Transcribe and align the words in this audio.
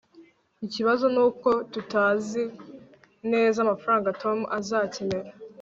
ikibazo 0.65 1.05
nuko 1.15 1.49
tutazi 1.73 2.43
neza 3.31 3.57
amafaranga 3.65 4.09
tom 4.21 4.37
azakenera 4.57 5.29